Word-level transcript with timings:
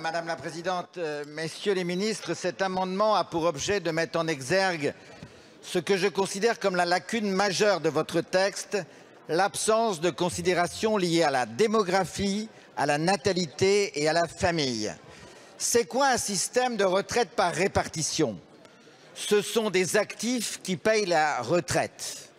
Madame 0.00 0.28
la 0.28 0.36
Présidente, 0.36 0.96
euh, 0.96 1.24
Messieurs 1.28 1.74
les 1.74 1.84
ministres, 1.84 2.32
cet 2.32 2.62
amendement 2.62 3.14
a 3.16 3.24
pour 3.24 3.44
objet 3.44 3.80
de 3.80 3.90
mettre 3.90 4.18
en 4.18 4.28
exergue 4.28 4.94
ce 5.60 5.78
que 5.78 5.98
je 5.98 6.06
considère 6.06 6.58
comme 6.58 6.74
la 6.74 6.86
lacune 6.86 7.30
majeure 7.30 7.80
de 7.80 7.90
votre 7.90 8.22
texte, 8.22 8.78
l'absence 9.28 10.00
de 10.00 10.08
considération 10.08 10.96
liée 10.96 11.22
à 11.22 11.30
la 11.30 11.44
démographie, 11.44 12.48
à 12.78 12.86
la 12.86 12.96
natalité 12.96 14.00
et 14.00 14.08
à 14.08 14.14
la 14.14 14.26
famille. 14.26 14.90
C'est 15.58 15.84
quoi 15.84 16.08
un 16.08 16.18
système 16.18 16.78
de 16.78 16.84
retraite 16.84 17.30
par 17.36 17.52
répartition? 17.52 18.38
Ce 19.14 19.42
sont 19.42 19.68
des 19.68 19.98
actifs 19.98 20.60
qui 20.62 20.78
payent 20.78 21.06
la 21.06 21.42
retraite. 21.42 22.30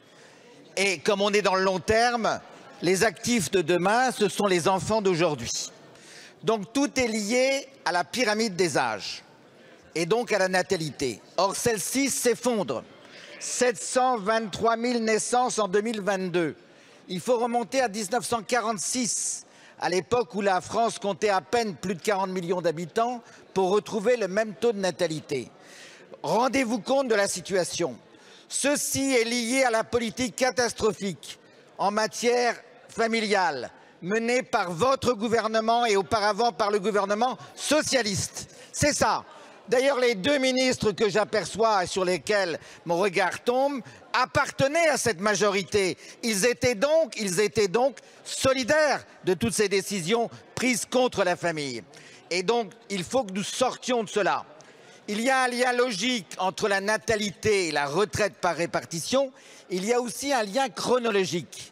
Et 0.78 0.98
comme 0.98 1.22
on 1.22 1.32
est 1.32 1.44
dans 1.44 1.56
le 1.56 1.64
long 1.64 1.80
terme, 1.80 2.40
les 2.82 3.04
actifs 3.04 3.52
de 3.52 3.62
demain, 3.62 4.12
ce 4.12 4.30
sont 4.30 4.48
les 4.48 4.68
enfants 4.68 5.04
d'aujourd'hui. 5.04 5.72
Donc 6.44 6.74
tout 6.74 7.00
est 7.00 7.08
lié 7.08 7.68
à 7.86 7.92
la 7.92 8.04
pyramide 8.04 8.56
des 8.56 8.78
âges 8.78 9.24
et 9.94 10.06
donc 10.06 10.32
à 10.32 10.40
la 10.40 10.48
natalité. 10.48 11.22
Or, 11.38 11.56
celle-ci 11.56 12.10
s'effondre. 12.10 12.84
723 13.40 14.78
000 14.78 15.00
naissances 15.00 15.60
en 15.60 15.68
2022. 15.68 16.56
Il 17.10 17.20
faut 17.20 17.38
remonter 17.38 17.82
à 17.82 17.88
1946, 17.88 19.46
à 19.80 19.90
l'époque 19.90 20.34
où 20.36 20.42
la 20.42 20.62
France 20.62 21.00
comptait 21.00 21.30
à 21.30 21.42
peine 21.42 21.76
plus 21.76 21.96
de 21.96 22.02
40 22.02 22.30
millions 22.30 22.62
d'habitants, 22.62 23.22
pour 23.54 23.70
retrouver 23.72 24.16
le 24.16 24.28
même 24.28 24.54
taux 24.54 24.72
de 24.72 24.80
natalité. 24.80 25.50
Rendez-vous 26.24 26.80
compte 26.80 27.08
de 27.08 27.16
la 27.16 27.28
situation. 27.28 27.98
Ceci 28.48 29.14
est 29.14 29.24
lié 29.24 29.64
à 29.64 29.72
la 29.72 29.84
politique 29.84 30.36
catastrophique 30.36 31.40
en 31.78 31.90
matière 31.90 32.56
familiale 32.90 33.72
menée 34.02 34.44
par 34.44 34.72
votre 34.72 35.14
gouvernement 35.14 35.86
et 35.86 35.96
auparavant 35.96 36.52
par 36.52 36.72
le 36.72 36.80
gouvernement 36.80 37.38
socialiste. 37.56 38.50
C'est 38.72 38.94
ça. 38.94 39.24
D'ailleurs, 39.68 40.00
les 40.00 40.16
deux 40.16 40.38
ministres 40.38 40.92
que 40.92 41.08
j'aperçois 41.08 41.84
et 41.84 41.88
sur 41.88 42.04
lesquels 42.04 42.60
mon 42.86 42.98
regard 42.98 43.44
tombe 43.44 43.82
appartenaient 44.12 44.90
à 44.90 44.98
cette 44.98 45.22
majorité. 45.22 45.98
Ils 46.24 46.46
étaient 46.46 46.76
donc, 46.76 47.14
ils 47.18 47.40
étaient 47.40 47.68
donc 47.68 47.98
solidaires 48.24 49.06
de 49.24 49.34
toutes 49.34 49.54
ces 49.54 49.70
décisions 49.70 50.30
prises 50.56 50.86
contre 50.86 51.24
la 51.24 51.36
famille. 51.36 51.84
Et 52.30 52.44
donc, 52.44 52.72
il 52.90 53.04
faut 53.04 53.24
que 53.24 53.34
nous 53.34 53.44
sortions 53.44 54.04
de 54.04 54.10
cela. 54.10 54.46
Il 55.08 55.22
y 55.22 55.30
a 55.30 55.44
un 55.44 55.48
lien 55.48 55.74
logique 55.74 56.36
entre 56.38 56.68
la 56.68 56.82
natalité 56.82 57.68
et 57.68 57.72
la 57.72 57.86
retraite 57.86 58.36
par 58.42 58.56
répartition. 58.56 59.32
Il 59.70 59.86
y 59.86 59.94
a 59.94 60.02
aussi 60.02 60.34
un 60.34 60.44
lien 60.44 60.70
chronologique. 60.70 61.71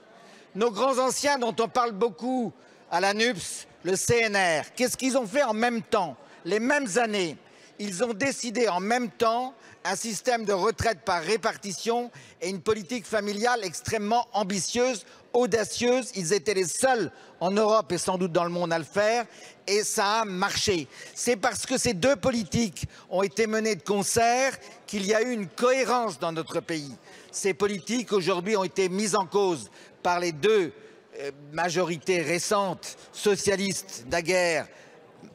Nos 0.56 0.72
grands 0.72 0.98
anciens 0.98 1.38
dont 1.38 1.56
on 1.60 1.68
parle 1.68 1.92
beaucoup 1.92 2.52
à 2.92 3.00
la 3.00 3.14
NUPS, 3.14 3.68
le 3.84 3.96
CNR, 3.96 4.74
qu'est-ce 4.76 4.98
qu'ils 4.98 5.18
ont 5.18 5.28
fait 5.28 5.44
en 5.44 5.54
même 5.54 5.82
temps 5.82 6.18
Les 6.44 6.60
mêmes 6.60 6.88
années, 6.98 7.38
ils 7.80 8.04
ont 8.04 8.14
décidé 8.14 8.68
en 8.68 8.82
même 8.82 9.10
temps 9.10 9.54
un 9.86 9.96
système 9.96 10.44
de 10.46 10.52
retraite 10.52 11.00
par 11.06 11.24
répartition 11.24 12.12
et 12.42 12.50
une 12.50 12.62
politique 12.62 13.06
familiale 13.06 13.62
extrêmement 13.64 14.28
ambitieuse, 14.34 15.06
audacieuse. 15.32 16.12
Ils 16.16 16.34
étaient 16.34 16.54
les 16.54 16.68
seuls 16.68 17.12
en 17.40 17.52
Europe 17.52 17.92
et 17.94 17.98
sans 17.98 18.18
doute 18.18 18.34
dans 18.34 18.44
le 18.44 18.50
monde 18.50 18.74
à 18.74 18.78
le 18.78 18.84
faire 18.84 19.26
et 19.66 19.84
ça 19.84 20.22
a 20.22 20.26
marché. 20.26 20.88
C'est 21.16 21.38
parce 21.38 21.66
que 21.66 21.78
ces 21.78 21.94
deux 21.94 22.18
politiques 22.18 22.86
ont 23.10 23.24
été 23.24 23.48
menées 23.48 23.76
de 23.76 23.84
concert 23.84 24.58
qu'il 24.86 25.06
y 25.06 25.14
a 25.14 25.22
eu 25.22 25.32
une 25.32 25.48
cohérence 25.48 26.20
dans 26.20 26.34
notre 26.34 26.60
pays. 26.60 26.92
Ces 27.32 27.54
politiques 27.54 28.12
aujourd'hui 28.12 28.58
ont 28.58 28.64
été 28.64 28.90
mises 28.90 29.16
en 29.16 29.26
cause 29.26 29.70
par 30.04 30.20
les 30.20 30.32
deux 30.32 30.74
euh, 31.20 31.32
majorités 31.54 32.22
récentes, 32.22 32.98
socialistes 33.14 34.06
naguère, 34.10 34.68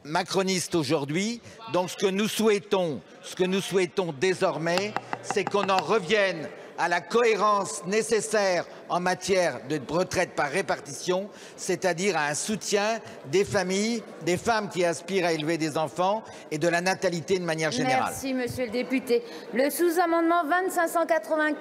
macronistes 0.03 0.75
aujourd'hui. 0.75 1.41
Donc 1.73 1.89
ce 1.89 1.97
que 1.97 2.07
nous 2.07 2.27
souhaitons, 2.27 3.01
ce 3.23 3.35
que 3.35 3.43
nous 3.43 3.61
souhaitons 3.61 4.13
désormais, 4.19 4.93
c'est 5.21 5.43
qu'on 5.43 5.69
en 5.69 5.77
revienne 5.77 6.47
à 6.77 6.87
la 6.89 7.01
cohérence 7.01 7.85
nécessaire 7.85 8.65
en 8.89 8.99
matière 8.99 9.61
de 9.69 9.79
retraite 9.87 10.31
par 10.35 10.49
répartition, 10.49 11.29
c'est-à-dire 11.55 12.17
à 12.17 12.27
un 12.27 12.33
soutien 12.33 12.99
des 13.31 13.45
familles, 13.45 14.03
des 14.25 14.37
femmes 14.37 14.69
qui 14.69 14.83
aspirent 14.83 15.25
à 15.25 15.31
élever 15.31 15.57
des 15.57 15.77
enfants 15.77 16.23
et 16.51 16.57
de 16.57 16.67
la 16.67 16.81
natalité 16.81 17.39
de 17.39 17.45
manière 17.45 17.71
générale. 17.71 18.11
Merci, 18.11 18.33
monsieur 18.33 18.65
le 18.65 18.71
député. 18.71 19.23
Le 19.53 19.69
sous-amendement 19.69 20.43
2580 20.43 21.51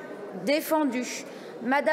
défendu. 0.44 1.04
Madame 1.62 1.82